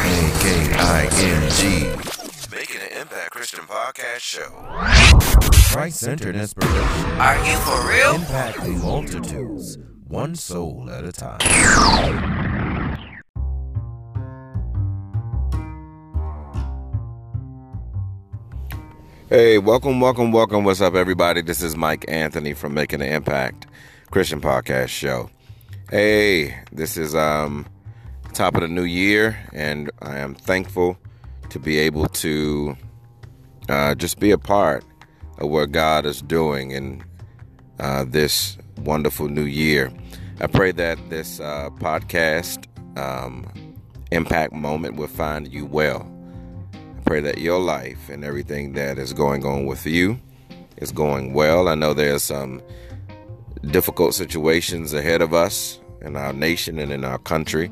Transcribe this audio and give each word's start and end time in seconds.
A 0.00 0.30
K 0.40 0.72
I 0.74 1.08
N 1.12 1.50
G. 1.50 2.54
Making 2.54 2.80
an 2.82 3.00
Impact 3.00 3.30
Christian 3.32 3.64
Podcast 3.64 4.20
Show. 4.20 4.48
Christ 5.72 5.98
centered 6.00 6.36
inspiration. 6.36 6.78
Are 7.20 7.36
you 7.44 7.56
for 7.58 7.88
real? 7.88 8.14
Impacting 8.14 8.82
multitudes, 8.82 9.76
one 10.06 10.34
soul 10.36 10.88
at 10.90 11.04
a 11.04 11.12
time. 11.12 11.38
Hey, 19.28 19.58
welcome, 19.58 20.00
welcome, 20.00 20.30
welcome. 20.32 20.64
What's 20.64 20.80
up, 20.80 20.94
everybody? 20.94 21.42
This 21.42 21.60
is 21.60 21.76
Mike 21.76 22.04
Anthony 22.08 22.54
from 22.54 22.72
Making 22.72 23.02
an 23.02 23.12
Impact 23.12 23.66
Christian 24.10 24.40
Podcast 24.40 24.88
Show. 24.88 25.28
Hey, 25.90 26.56
this 26.72 26.96
is 26.96 27.14
um 27.14 27.66
top 28.32 28.54
of 28.54 28.62
the 28.62 28.68
new 28.68 28.84
year, 28.84 29.38
and 29.52 29.90
I 30.00 30.18
am 30.18 30.34
thankful 30.34 30.98
to 31.50 31.58
be 31.58 31.78
able 31.78 32.08
to 32.08 32.76
uh, 33.68 33.94
just 33.94 34.18
be 34.18 34.30
a 34.30 34.38
part 34.38 34.84
of 35.38 35.50
what 35.50 35.72
God 35.72 36.06
is 36.06 36.20
doing 36.20 36.70
in 36.72 37.04
uh, 37.80 38.04
this 38.06 38.58
wonderful 38.78 39.28
new 39.28 39.44
year. 39.44 39.92
I 40.40 40.46
pray 40.46 40.72
that 40.72 40.98
this 41.10 41.40
uh, 41.40 41.70
podcast 41.70 42.66
um, 42.98 43.50
impact 44.10 44.52
moment 44.52 44.96
will 44.96 45.08
find 45.08 45.52
you 45.52 45.66
well 45.66 46.10
I 46.98 47.00
pray 47.04 47.20
that 47.20 47.38
your 47.38 47.58
life 47.58 48.08
and 48.08 48.24
everything 48.24 48.72
that 48.74 48.98
is 48.98 49.12
going 49.12 49.44
on 49.46 49.66
with 49.66 49.86
you 49.86 50.20
is 50.76 50.92
going 50.92 51.32
well. 51.32 51.68
I 51.68 51.74
know 51.74 51.94
there's 51.94 52.24
some 52.24 52.60
difficult 53.70 54.14
situations 54.14 54.92
ahead 54.92 55.22
of 55.22 55.32
us 55.32 55.80
in 56.02 56.16
our 56.16 56.32
nation 56.32 56.78
and 56.78 56.92
in 56.92 57.04
our 57.04 57.18
country. 57.18 57.70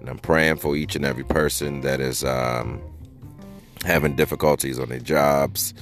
And 0.00 0.08
I'm 0.08 0.18
praying 0.18 0.56
for 0.58 0.76
each 0.76 0.96
and 0.96 1.04
every 1.04 1.24
person 1.24 1.80
that 1.82 2.00
is 2.00 2.24
um, 2.24 2.80
having 3.84 4.16
difficulties 4.16 4.78
on 4.78 4.88
their 4.88 5.00
jobs, 5.00 5.74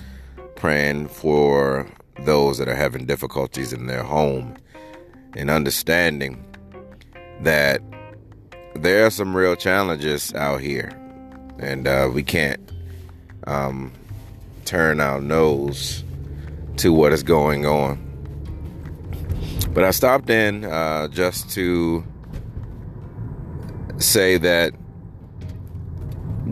praying 0.56 1.08
for 1.08 1.88
those 2.20 2.58
that 2.58 2.68
are 2.68 2.74
having 2.74 3.06
difficulties 3.06 3.72
in 3.72 3.86
their 3.86 4.02
home, 4.02 4.56
and 5.36 5.50
understanding 5.50 6.44
that 7.40 7.80
there 8.74 9.06
are 9.06 9.10
some 9.10 9.36
real 9.36 9.56
challenges 9.56 10.32
out 10.34 10.60
here. 10.60 10.92
And 11.58 11.86
uh, 11.86 12.10
we 12.12 12.22
can't 12.22 12.60
um, 13.46 13.92
turn 14.64 15.00
our 15.00 15.20
nose 15.20 16.02
to 16.78 16.92
what 16.92 17.12
is 17.12 17.22
going 17.22 17.66
on. 17.66 18.00
But 19.72 19.84
I 19.84 19.90
stopped 19.90 20.30
in 20.30 20.64
uh, 20.64 21.08
just 21.08 21.50
to 21.50 22.04
say 24.04 24.36
that 24.38 24.72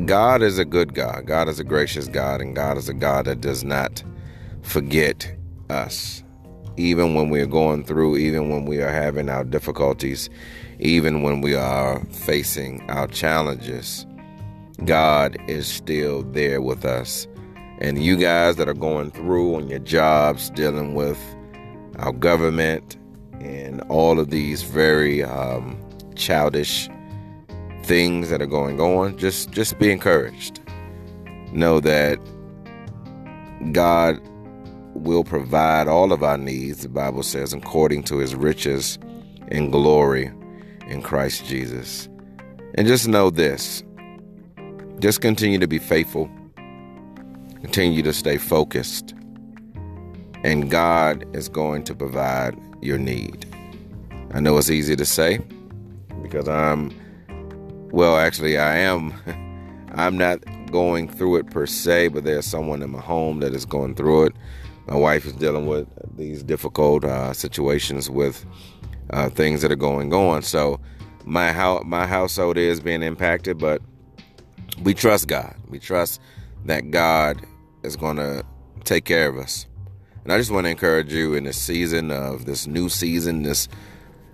God 0.07 0.43
is 0.43 0.59
a 0.59 0.65
good 0.65 0.95
God. 0.95 1.27
God 1.27 1.49
is 1.49 1.61
a 1.61 1.65
gracious 1.65 2.09
God, 2.09 2.41
and 2.41 2.57
God 2.57 2.77
is 2.77 2.89
a 2.89 2.95
God 2.95 3.27
that 3.27 3.41
does 3.41 3.63
not 3.63 4.03
forget 4.63 5.33
us. 5.71 6.25
Even 6.77 7.15
when 7.15 7.29
we 7.29 7.41
are 7.41 7.47
going 7.47 7.85
through, 7.85 8.17
even 8.17 8.49
when 8.49 8.65
we 8.65 8.81
are 8.81 8.91
having 8.91 9.29
our 9.29 9.45
difficulties, 9.45 10.31
even 10.79 11.23
when 11.23 11.43
we 11.43 11.55
are 11.55 12.01
facing 12.07 12.89
our 12.91 13.07
challenges, 13.07 14.07
God 14.85 15.37
is 15.49 15.67
still 15.67 16.23
there 16.23 16.63
with 16.63 16.85
us. 16.85 17.29
And 17.81 18.03
you 18.03 18.17
guys 18.17 18.57
that 18.57 18.69
are 18.69 18.75
going 18.75 19.11
through 19.11 19.57
on 19.57 19.69
your 19.69 19.81
jobs, 19.81 20.51
dealing 20.51 20.95
with 20.95 21.19
our 21.99 22.13
government 22.13 22.97
and 23.41 23.83
all 23.83 24.19
of 24.19 24.31
these 24.31 24.63
very 24.63 25.23
um, 25.23 25.79
childish 26.15 26.89
things 27.83 28.31
that 28.31 28.41
are 28.41 28.47
going 28.47 28.81
on, 28.81 29.17
just 29.19 29.51
just 29.51 29.79
be 29.79 29.91
encouraged. 29.91 30.61
Know 31.53 31.81
that 31.81 32.19
God 33.73 34.21
will 34.95 35.25
provide 35.25 35.89
all 35.89 36.13
of 36.13 36.23
our 36.23 36.39
needs, 36.39 36.83
the 36.83 36.89
Bible 36.89 37.23
says, 37.23 37.53
according 37.53 38.05
to 38.05 38.19
his 38.19 38.35
riches 38.35 38.99
and 39.49 39.73
glory 39.73 40.31
in 40.89 41.03
Christ 41.03 41.47
Jesus. 41.47 42.09
And 42.75 42.87
just 42.87 43.09
know 43.09 43.31
this 43.31 43.83
just 44.99 45.21
continue 45.21 45.59
to 45.59 45.67
be 45.67 45.79
faithful, 45.79 46.31
continue 47.61 48.03
to 48.03 48.13
stay 48.13 48.39
focused, 48.39 49.15
and 50.45 50.71
God 50.71 51.25
is 51.37 51.49
going 51.49 51.85
to 51.85 51.95
provide 51.95 52.57
your 52.81 52.99
need. 52.99 53.47
I 54.33 54.41
know 54.41 54.57
it's 54.59 54.71
easy 54.71 54.97
to 54.97 55.05
say 55.05 55.41
because 56.23 56.49
I'm, 56.49 56.93
well, 57.93 58.17
actually, 58.17 58.59
I 58.59 58.79
am. 58.79 59.15
I'm 59.95 60.17
not 60.17 60.39
going 60.71 61.07
through 61.07 61.37
it 61.37 61.51
per 61.51 61.67
se, 61.67 62.09
but 62.09 62.25
there's 62.25 62.47
someone 62.47 62.83
in 62.83 62.91
my 62.91 63.01
home 63.01 63.41
that 63.41 63.55
is 63.55 63.67
going 63.67 63.95
through 63.95 64.25
it. 64.25 64.33
My 64.87 64.97
wife 64.97 65.27
is 65.27 65.35
dealing 65.35 65.67
with 65.67 65.87
these 66.17 66.43
difficult 66.43 67.05
uh, 67.05 67.35
situations 67.35 68.09
with 68.09 68.45
uh, 69.11 69.29
things 69.29 69.61
that 69.61 69.71
are 69.71 69.77
going 69.77 70.15
on. 70.15 70.43
So 70.43 70.81
my 71.25 71.53
house, 71.53 71.83
my 71.85 72.07
household 72.07 72.57
is 72.57 72.81
being 72.81 73.03
impacted, 73.03 73.59
but 73.59 73.83
we 74.83 74.95
trust 74.95 75.29
God. 75.29 75.55
We 75.69 75.79
trust 75.79 76.21
that 76.65 76.91
God 76.91 77.45
is 77.83 77.97
going 77.97 78.17
to 78.17 78.45
take 78.85 79.05
care 79.05 79.29
of 79.29 79.37
us. 79.37 79.67
And 80.25 80.33
I 80.33 80.39
just 80.39 80.51
want 80.51 80.65
to 80.65 80.71
encourage 80.71 81.13
you 81.13 81.35
in 81.35 81.45
this 81.45 81.59
season 81.59 82.11
of 82.11 82.47
this 82.47 82.67
new 82.67 82.89
season, 82.89 83.43
this 83.43 83.69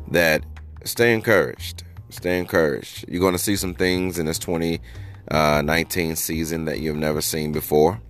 that 0.08 0.44
stay 0.84 1.12
encouraged. 1.12 1.82
Stay 2.10 2.38
encouraged. 2.38 3.04
You're 3.08 3.20
going 3.20 3.34
to 3.34 3.38
see 3.38 3.56
some 3.56 3.74
things 3.74 4.18
in 4.18 4.26
this 4.26 4.38
2019 4.38 6.12
uh, 6.12 6.14
season 6.14 6.64
that 6.64 6.80
you've 6.80 6.96
never 6.96 7.20
seen 7.20 7.52
before. 7.52 8.00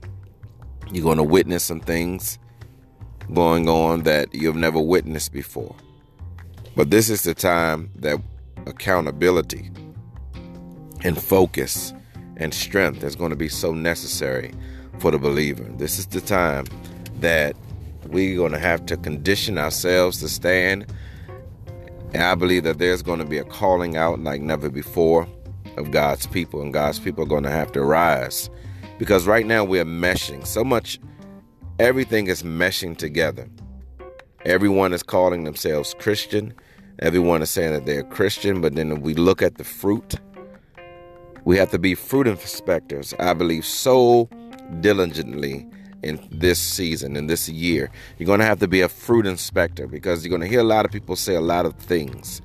You're 0.93 1.05
going 1.05 1.19
to 1.19 1.25
witness 1.25 1.65
some 1.65 1.81
things 1.81 2.39
going 3.35 3.69
on 3.69 4.03
that 4.05 4.35
you've 4.35 4.57
never 4.57 4.81
witnessed 4.81 5.33
before. 5.33 5.75
But 6.77 6.91
this 6.91 7.11
is 7.11 7.23
the 7.23 7.35
time 7.35 7.91
that 7.97 8.21
accountability 8.67 9.71
and 11.05 11.21
focus 11.21 11.93
and 12.37 12.55
strength 12.55 13.03
is 13.03 13.17
going 13.17 13.31
to 13.31 13.37
be 13.37 13.49
so 13.49 13.75
necessary 13.75 14.55
for 14.99 15.11
the 15.11 15.19
believer. 15.19 15.65
This 15.77 15.99
is 15.99 16.07
the 16.07 16.21
time 16.21 16.67
that 17.21 17.57
we're 18.07 18.37
going 18.37 18.53
to 18.53 18.59
have 18.59 18.87
to 18.87 18.97
condition 18.97 19.59
ourselves 19.59 20.21
to 20.21 20.29
stand. 20.29 20.87
And 22.13 22.23
I 22.23 22.35
believe 22.35 22.65
that 22.65 22.79
there's 22.79 23.03
going 23.03 23.19
to 23.19 23.25
be 23.25 23.39
a 23.39 23.45
calling 23.45 23.97
out 23.97 24.21
like 24.21 24.41
never 24.41 24.71
before 24.71 25.29
of 25.77 25.91
God's 25.91 26.27
people, 26.27 26.63
and 26.63 26.73
God's 26.73 26.99
people 26.99 27.25
are 27.25 27.29
going 27.29 27.45
to 27.45 27.51
have 27.51 27.73
to 27.73 27.83
rise. 27.83 28.51
Because 28.99 29.27
right 29.27 29.47
now 29.47 29.65
we're 29.65 29.85
meshing 29.85 30.47
so 30.47 30.65
much, 30.65 30.99
everything 31.79 32.27
is 32.27 32.43
meshing 32.43 32.97
together. 32.97 33.49
Everyone 34.45 34.93
is 34.93 35.03
calling 35.03 35.45
themselves 35.45 35.95
Christian. 35.99 36.55
Everyone 37.01 37.43
is 37.43 37.51
saying 37.51 37.73
that 37.73 37.87
they're 37.87 38.03
Christian, 38.03 38.61
but 38.61 38.75
then 38.75 39.01
we 39.03 39.15
look 39.15 39.43
at 39.43 39.57
the 39.57 39.65
fruit 39.65 40.17
we 41.49 41.57
have 41.57 41.71
to 41.71 41.79
be 41.79 41.95
fruit 41.95 42.27
inspectors, 42.27 43.15
I 43.19 43.33
believe, 43.33 43.65
so 43.65 44.29
diligently 44.81 45.67
in 46.03 46.21
this 46.31 46.59
season, 46.59 47.17
in 47.17 47.27
this 47.27 47.49
year. 47.49 47.91
You're 48.19 48.27
going 48.27 48.41
to 48.41 48.47
have 48.47 48.61
to 48.61 48.69
be 48.69 48.81
a 48.81 48.89
fruit 48.89 49.27
inspector 49.27 49.87
because 49.87 50.25
you're 50.25 50.31
going 50.31 50.43
to 50.43 50.49
hear 50.49 50.61
a 50.61 50.65
lot 50.65 50.85
of 50.85 50.93
people 50.93 51.17
say 51.17 51.35
a 51.35 51.41
lot 51.41 51.67
of 51.67 51.75
things. 51.75 52.41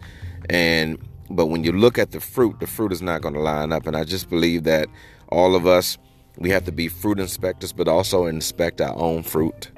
And 0.50 0.98
but 1.30 1.48
when 1.48 1.64
you 1.64 1.72
look 1.72 1.98
at 1.98 2.12
the 2.12 2.20
fruit, 2.20 2.60
the 2.60 2.68
fruit 2.68 2.92
is 2.92 3.02
not 3.02 3.22
going 3.22 3.34
to 3.34 3.40
line 3.40 3.72
up. 3.72 3.88
And 3.88 3.96
I 3.96 4.04
just 4.04 4.30
believe 4.30 4.64
that 4.64 4.88
all 5.30 5.56
of 5.56 5.66
us, 5.66 5.98
we 6.38 6.50
have 6.50 6.66
to 6.66 6.72
be 6.72 6.88
fruit 6.88 7.20
inspectors, 7.20 7.74
but 7.74 7.88
also 7.88 8.26
inspect 8.26 8.82
our 8.82 8.96
own 8.96 9.24
fruit. 9.24 9.72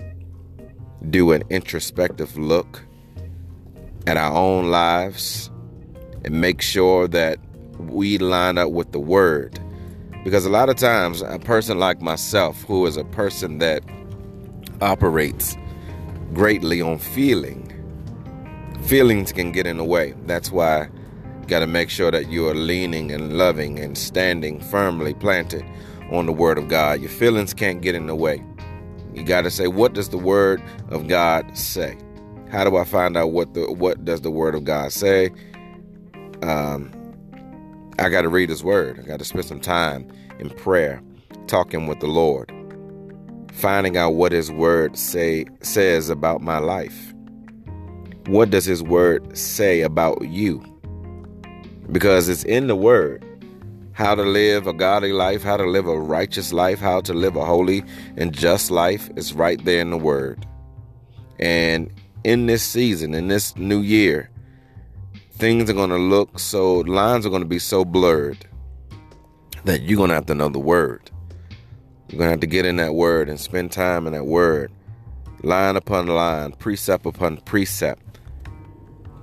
Do 1.10 1.32
an 1.32 1.44
introspective 1.50 2.38
look 2.38 2.84
at 4.08 4.18
our 4.18 4.34
own 4.34 4.70
lives 4.70 5.50
and 6.24 6.42
make 6.42 6.62
sure 6.62 7.08
that 7.08 7.40
we 7.80 8.18
line 8.18 8.58
up 8.58 8.72
with 8.72 8.92
the 8.92 9.00
word. 9.00 9.60
Because 10.26 10.44
a 10.44 10.50
lot 10.50 10.70
of 10.70 10.76
times, 10.76 11.22
a 11.22 11.38
person 11.38 11.78
like 11.78 12.02
myself, 12.02 12.64
who 12.64 12.88
is 12.88 12.98
a 12.98 13.04
person 13.04 13.60
that 13.60 13.84
operates 14.82 15.56
greatly 16.34 16.82
on 16.82 16.98
feeling, 16.98 17.72
feelings 18.82 19.32
can 19.32 19.52
get 19.52 19.68
in 19.68 19.78
the 19.78 19.84
way. 19.84 20.16
That's 20.26 20.52
why 20.52 20.90
you 21.42 21.46
got 21.46 21.60
to 21.60 21.68
make 21.68 21.92
sure 21.92 22.10
that 22.10 22.28
you 22.28 22.48
are 22.50 22.56
leaning 22.56 23.12
and 23.12 23.38
loving 23.38 23.78
and 23.78 23.96
standing 23.96 24.60
firmly 24.60 25.14
planted 25.14 25.64
on 26.12 26.26
the 26.26 26.34
word 26.34 26.58
of 26.58 26.70
God. 26.70 27.02
Your 27.02 27.12
feelings 27.12 27.54
can't 27.54 27.84
get 27.84 27.94
in 27.94 28.08
the 28.08 28.16
way. 28.16 28.44
You 29.14 29.24
got 29.24 29.42
to 29.42 29.52
say, 29.52 29.68
what 29.68 29.94
does 29.94 30.10
the 30.10 30.18
word 30.18 30.60
of 30.90 31.08
God 31.08 31.56
say? 31.56 32.00
How 32.50 32.64
do 32.64 32.78
I 32.78 32.84
find 32.84 33.16
out 33.16 33.28
what 33.28 33.54
the 33.54 33.72
what 33.72 34.04
does 34.04 34.22
the 34.22 34.32
word 34.32 34.56
of 34.56 34.64
God 34.64 34.92
say? 34.92 35.30
Um, 36.42 36.92
I 38.00 38.10
got 38.10 38.24
to 38.24 38.30
read 38.30 38.50
His 38.50 38.64
Word. 38.64 39.00
I 39.00 39.04
got 39.04 39.20
to 39.20 39.26
spend 39.26 39.46
some 39.46 39.62
time 39.62 40.08
in 40.40 40.50
prayer, 40.50 41.02
talking 41.48 41.88
with 41.88 42.00
the 42.02 42.08
Lord, 42.08 42.52
finding 43.54 43.98
out 43.98 44.12
what 44.12 44.32
His 44.34 44.52
Word 44.52 44.98
say 44.98 45.46
says 45.62 46.10
about 46.10 46.42
my 46.42 46.58
life. 46.60 47.14
What 48.28 48.50
does 48.52 48.66
His 48.66 48.84
Word 48.84 49.38
say 49.38 49.82
about 49.82 50.22
you? 50.24 50.64
Because 51.92 52.30
it's 52.30 52.44
in 52.44 52.68
the 52.68 52.76
Word. 52.76 53.24
how 53.94 54.14
to 54.14 54.24
live 54.24 54.68
a 54.68 54.74
godly 54.74 55.14
life, 55.14 55.42
how 55.42 55.56
to 55.56 55.66
live 55.66 55.88
a 55.88 55.98
righteous 55.98 56.52
life, 56.52 56.80
how 56.80 57.00
to 57.00 57.14
live 57.14 57.38
a 57.38 57.46
holy 57.46 57.82
and 58.18 58.34
just 58.34 58.70
life 58.70 59.10
is 59.16 59.34
right 59.34 59.64
there 59.64 59.80
in 59.80 59.90
the 59.90 59.98
Word. 59.98 60.46
And 61.40 61.90
in 62.26 62.46
this 62.46 62.62
season, 62.62 63.14
in 63.14 63.30
this 63.30 63.56
new 63.56 63.80
year, 63.80 64.30
things 65.38 65.70
are 65.70 65.74
going 65.74 65.90
to 65.90 65.98
look 65.98 66.40
so, 66.40 66.80
lines 66.80 67.26
are 67.26 67.30
going 67.30 67.42
to 67.42 67.48
be 67.48 67.60
so 67.60 67.86
blurred 67.86 68.46
that 69.64 69.84
you're 69.84 69.98
going 69.98 70.10
to 70.10 70.16
have 70.16 70.26
to 70.28 70.36
know 70.36 70.50
the 70.50 70.60
Word. 70.60 71.12
You're 72.10 72.20
going 72.20 72.28
to 72.28 72.32
have 72.32 72.40
to 72.42 72.48
get 72.48 72.66
in 72.66 72.78
that 72.78 72.96
Word 72.96 73.30
and 73.30 73.40
spend 73.40 73.72
time 73.72 74.08
in 74.08 74.14
that 74.14 74.26
Word, 74.26 74.72
line 75.44 75.76
upon 75.76 76.08
line, 76.08 76.52
precept 76.54 77.06
upon 77.06 77.38
precept 77.38 78.06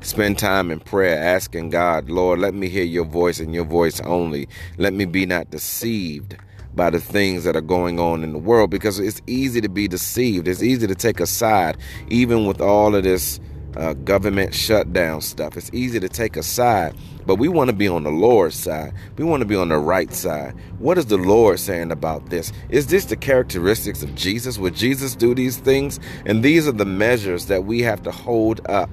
Spend 0.02 0.36
time 0.36 0.72
in 0.72 0.80
prayer 0.80 1.16
asking 1.16 1.70
God, 1.70 2.10
Lord, 2.10 2.40
let 2.40 2.54
me 2.54 2.68
hear 2.68 2.82
your 2.82 3.04
voice 3.04 3.38
and 3.38 3.54
your 3.54 3.64
voice 3.64 4.00
only. 4.00 4.48
Let 4.76 4.92
me 4.92 5.04
be 5.04 5.26
not 5.26 5.50
deceived 5.50 6.36
by 6.74 6.90
the 6.90 6.98
things 7.00 7.44
that 7.44 7.54
are 7.54 7.60
going 7.60 8.00
on 8.00 8.24
in 8.24 8.32
the 8.32 8.38
world 8.38 8.70
because 8.70 8.98
it's 8.98 9.22
easy 9.28 9.60
to 9.60 9.68
be 9.68 9.86
deceived. 9.86 10.48
It's 10.48 10.62
easy 10.62 10.88
to 10.88 10.96
take 10.96 11.20
a 11.20 11.26
side, 11.26 11.76
even 12.08 12.46
with 12.46 12.60
all 12.60 12.96
of 12.96 13.04
this 13.04 13.38
uh, 13.76 13.94
government 13.94 14.54
shutdown 14.54 15.20
stuff. 15.20 15.56
It's 15.56 15.70
easy 15.72 15.98
to 16.00 16.08
take 16.08 16.36
a 16.36 16.42
side, 16.42 16.94
but 17.26 17.36
we 17.36 17.48
want 17.48 17.70
to 17.70 17.76
be 17.76 17.88
on 17.88 18.04
the 18.04 18.10
Lord's 18.10 18.54
side. 18.54 18.92
We 19.16 19.24
want 19.24 19.40
to 19.40 19.46
be 19.46 19.56
on 19.56 19.68
the 19.68 19.78
right 19.78 20.12
side. 20.12 20.54
What 20.78 20.98
is 20.98 21.06
the 21.06 21.16
Lord 21.16 21.58
saying 21.58 21.90
about 21.90 22.30
this? 22.30 22.52
Is 22.68 22.88
this 22.88 23.06
the 23.06 23.16
characteristics 23.16 24.02
of 24.02 24.14
Jesus? 24.14 24.58
Would 24.58 24.74
Jesus 24.74 25.14
do 25.14 25.34
these 25.34 25.56
things? 25.56 26.00
And 26.26 26.42
these 26.42 26.68
are 26.68 26.72
the 26.72 26.84
measures 26.84 27.46
that 27.46 27.64
we 27.64 27.80
have 27.80 28.02
to 28.02 28.10
hold 28.10 28.60
up 28.68 28.90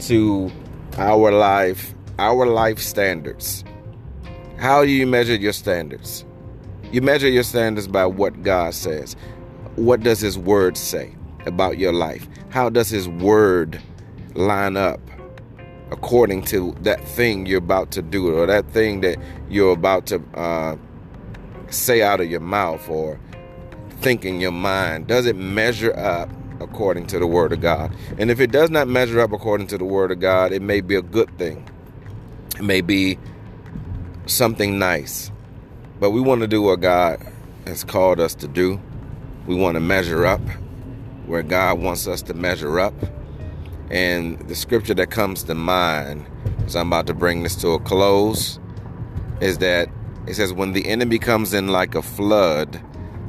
to 0.00 0.50
our 0.96 1.30
life, 1.30 1.94
our 2.18 2.46
life 2.46 2.78
standards. 2.78 3.64
How 4.58 4.84
do 4.84 4.90
you 4.90 5.06
measure 5.06 5.36
your 5.36 5.52
standards? 5.52 6.24
You 6.90 7.02
measure 7.02 7.28
your 7.28 7.42
standards 7.42 7.86
by 7.86 8.06
what 8.06 8.42
God 8.42 8.74
says. 8.74 9.14
What 9.76 10.00
does 10.00 10.20
His 10.20 10.36
Word 10.36 10.76
say 10.76 11.14
about 11.46 11.78
your 11.78 11.92
life? 11.92 12.26
How 12.50 12.68
does 12.70 12.88
His 12.88 13.08
Word 13.08 13.80
line 14.34 14.76
up 14.76 15.00
according 15.90 16.42
to 16.42 16.74
that 16.82 17.02
thing 17.06 17.46
you're 17.46 17.58
about 17.58 17.90
to 17.92 18.02
do 18.02 18.34
or 18.36 18.46
that 18.46 18.70
thing 18.70 19.00
that 19.00 19.18
you're 19.48 19.72
about 19.72 20.06
to 20.06 20.22
uh, 20.34 20.76
say 21.70 22.02
out 22.02 22.20
of 22.20 22.30
your 22.30 22.40
mouth 22.40 22.88
or 22.88 23.18
think 24.00 24.24
in 24.24 24.40
your 24.40 24.52
mind? 24.52 25.06
Does 25.06 25.26
it 25.26 25.36
measure 25.36 25.96
up 25.98 26.30
according 26.60 27.06
to 27.06 27.18
the 27.18 27.26
Word 27.26 27.52
of 27.52 27.60
God. 27.60 27.94
And 28.18 28.30
if 28.30 28.40
it 28.40 28.50
does 28.50 28.70
not 28.70 28.88
measure 28.88 29.20
up 29.20 29.32
according 29.32 29.68
to 29.68 29.78
the 29.78 29.84
Word 29.84 30.10
of 30.10 30.20
God, 30.20 30.52
it 30.52 30.62
may 30.62 30.80
be 30.80 30.94
a 30.94 31.02
good 31.02 31.36
thing. 31.38 31.68
It 32.56 32.62
may 32.62 32.80
be 32.80 33.18
something 34.26 34.78
nice. 34.78 35.30
But 36.00 36.10
we 36.10 36.20
want 36.20 36.42
to 36.42 36.46
do 36.46 36.62
what 36.62 36.80
God 36.80 37.20
has 37.66 37.84
called 37.84 38.20
us 38.20 38.34
to 38.36 38.48
do. 38.48 38.80
We 39.46 39.54
want 39.54 39.76
to 39.76 39.80
measure 39.80 40.26
up 40.26 40.40
where 41.28 41.42
God 41.42 41.78
wants 41.80 42.06
us 42.06 42.22
to 42.22 42.34
measure 42.34 42.80
up. 42.80 42.94
And 43.90 44.38
the 44.48 44.54
scripture 44.54 44.94
that 44.94 45.10
comes 45.10 45.44
to 45.44 45.54
mind 45.54 46.26
as 46.64 46.74
I'm 46.74 46.88
about 46.88 47.06
to 47.06 47.14
bring 47.14 47.42
this 47.42 47.56
to 47.56 47.68
a 47.70 47.78
close 47.78 48.58
is 49.40 49.58
that 49.58 49.88
it 50.26 50.34
says, 50.34 50.52
When 50.52 50.72
the 50.72 50.86
enemy 50.88 51.18
comes 51.18 51.54
in 51.54 51.68
like 51.68 51.94
a 51.94 52.02
flood, 52.02 52.82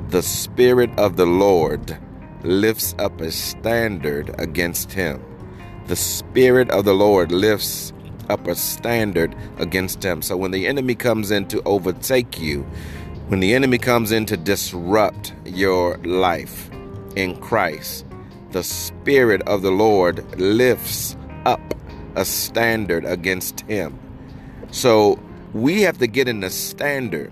the 0.09 0.21
Spirit 0.21 0.89
of 0.97 1.17
the 1.17 1.25
Lord 1.25 1.97
lifts 2.43 2.95
up 2.99 3.21
a 3.21 3.31
standard 3.31 4.33
against 4.39 4.91
him. 4.91 5.23
The 5.87 5.95
Spirit 5.95 6.69
of 6.71 6.85
the 6.85 6.93
Lord 6.93 7.31
lifts 7.31 7.93
up 8.29 8.47
a 8.47 8.55
standard 8.55 9.35
against 9.57 10.03
him. 10.03 10.21
So 10.21 10.35
when 10.37 10.51
the 10.51 10.67
enemy 10.67 10.95
comes 10.95 11.31
in 11.31 11.47
to 11.47 11.61
overtake 11.63 12.39
you, 12.39 12.63
when 13.27 13.39
the 13.39 13.53
enemy 13.53 13.77
comes 13.77 14.11
in 14.11 14.25
to 14.27 14.37
disrupt 14.37 15.33
your 15.45 15.97
life 15.99 16.69
in 17.15 17.35
Christ, 17.39 18.06
the 18.51 18.63
Spirit 18.63 19.41
of 19.44 19.61
the 19.61 19.71
Lord 19.71 20.39
lifts 20.39 21.15
up 21.45 21.61
a 22.15 22.25
standard 22.25 23.06
against 23.06 23.61
him. 23.61 23.97
So 24.71 25.19
we 25.53 25.81
have 25.81 25.97
to 26.00 26.07
get 26.07 26.27
in 26.27 26.41
the 26.41 26.50
standard, 26.50 27.31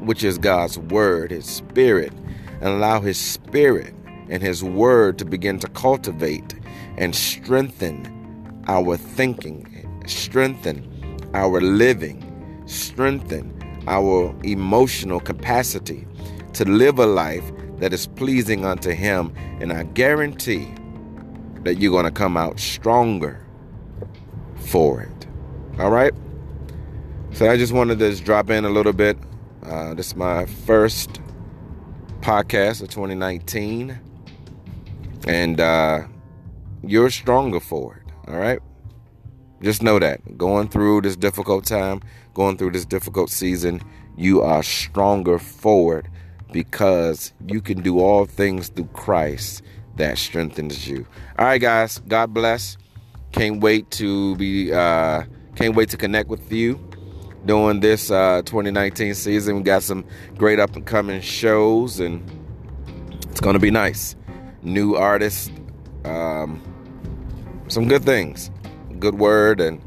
which 0.00 0.24
is 0.24 0.38
God's 0.38 0.78
Word, 0.78 1.30
His 1.30 1.46
Spirit, 1.46 2.12
and 2.60 2.68
allow 2.68 3.00
His 3.00 3.18
Spirit 3.18 3.94
and 4.28 4.42
His 4.42 4.64
Word 4.64 5.18
to 5.18 5.24
begin 5.24 5.58
to 5.60 5.68
cultivate 5.68 6.54
and 6.96 7.14
strengthen 7.14 8.62
our 8.66 8.96
thinking, 8.96 10.02
strengthen 10.06 10.90
our 11.34 11.60
living, 11.60 12.62
strengthen 12.66 13.52
our 13.86 14.34
emotional 14.42 15.20
capacity 15.20 16.06
to 16.54 16.64
live 16.64 16.98
a 16.98 17.06
life 17.06 17.52
that 17.78 17.92
is 17.92 18.06
pleasing 18.06 18.64
unto 18.64 18.90
Him. 18.90 19.32
And 19.60 19.72
I 19.72 19.84
guarantee 19.84 20.68
that 21.62 21.76
you're 21.76 21.92
going 21.92 22.04
to 22.04 22.10
come 22.10 22.36
out 22.36 22.60
stronger 22.60 23.44
for 24.56 25.02
it. 25.02 25.26
All 25.78 25.90
right? 25.90 26.14
So 27.32 27.50
I 27.50 27.56
just 27.56 27.72
wanted 27.72 27.98
to 27.98 28.10
just 28.10 28.24
drop 28.24 28.50
in 28.50 28.64
a 28.64 28.70
little 28.70 28.92
bit. 28.92 29.18
Uh, 29.64 29.94
this 29.94 30.08
is 30.08 30.16
my 30.16 30.46
first 30.46 31.20
podcast 32.20 32.80
of 32.80 32.88
2019 32.88 33.98
and 35.26 35.60
uh, 35.60 36.02
you're 36.82 37.10
stronger 37.10 37.60
for 37.60 37.96
it. 37.96 38.30
All 38.30 38.38
right. 38.38 38.60
Just 39.62 39.82
know 39.82 39.98
that 39.98 40.36
going 40.36 40.68
through 40.68 41.02
this 41.02 41.16
difficult 41.16 41.64
time, 41.64 42.00
going 42.34 42.56
through 42.56 42.72
this 42.72 42.84
difficult 42.84 43.30
season, 43.30 43.80
you 44.16 44.42
are 44.42 44.62
stronger 44.62 45.38
forward 45.38 46.08
because 46.54 47.32
you 47.48 47.60
can 47.60 47.82
do 47.82 47.98
all 47.98 48.26
things 48.26 48.68
through 48.68 48.88
Christ 48.92 49.60
that 49.96 50.16
strengthens 50.16 50.86
you. 50.86 51.04
All 51.36 51.46
right, 51.46 51.60
guys. 51.60 51.98
God 52.06 52.32
bless. 52.32 52.78
Can't 53.32 53.60
wait 53.60 53.90
to 53.92 54.36
be. 54.36 54.72
Uh, 54.72 55.24
can't 55.56 55.74
wait 55.74 55.88
to 55.90 55.96
connect 55.96 56.28
with 56.28 56.52
you 56.52 56.78
during 57.44 57.80
this 57.80 58.08
uh, 58.08 58.42
2019 58.42 59.14
season. 59.14 59.56
We 59.56 59.62
got 59.62 59.82
some 59.82 60.04
great 60.38 60.60
up 60.60 60.76
and 60.76 60.86
coming 60.86 61.20
shows, 61.20 61.98
and 61.98 62.22
it's 63.30 63.40
gonna 63.40 63.58
be 63.58 63.72
nice 63.72 64.14
new 64.62 64.94
artists, 64.94 65.50
um, 66.04 66.62
some 67.66 67.88
good 67.88 68.04
things, 68.04 68.52
good 69.00 69.18
word, 69.18 69.60
and 69.60 69.82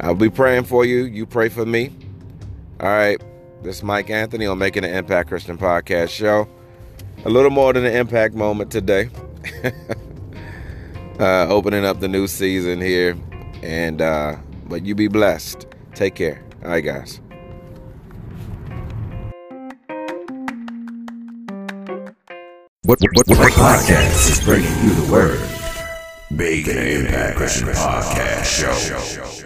I'll 0.00 0.16
be 0.16 0.30
praying 0.30 0.64
for 0.64 0.84
you. 0.84 1.04
You 1.04 1.26
pray 1.26 1.48
for 1.48 1.64
me. 1.64 1.92
All 2.80 2.88
right, 2.88 3.22
this 3.62 3.76
is 3.76 3.82
Mike 3.82 4.10
Anthony 4.10 4.46
on 4.46 4.58
Making 4.58 4.84
an 4.84 4.94
Impact 4.94 5.28
Christian 5.28 5.56
Podcast 5.58 6.10
Show. 6.10 6.48
A 7.24 7.30
little 7.30 7.50
more 7.50 7.72
than 7.72 7.84
an 7.84 7.94
impact 7.94 8.34
moment 8.34 8.70
today. 8.70 9.08
uh, 11.20 11.46
opening 11.48 11.84
up 11.84 12.00
the 12.00 12.08
new 12.08 12.26
season 12.26 12.80
here, 12.80 13.16
and 13.62 14.02
uh, 14.02 14.36
but 14.66 14.84
you 14.84 14.94
be 14.94 15.08
blessed. 15.08 15.66
Take 15.94 16.14
care. 16.16 16.42
All 16.62 16.70
right, 16.70 16.84
guys. 16.84 17.20
What, 22.82 23.00
what, 23.00 23.10
what, 23.14 23.38
what 23.38 23.52
podcast 23.52 24.30
is 24.30 24.44
bringing 24.44 24.70
you 24.84 24.94
the 24.94 25.12
word? 25.12 25.40
Bacon 26.36 26.76
Impact 26.76 27.36
Christian 27.36 27.68
Podcast 27.68 28.44
Show. 28.44 29.43